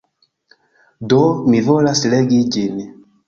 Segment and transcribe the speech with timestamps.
[1.13, 1.19] Do,
[1.51, 2.81] mi volas legi ĝin!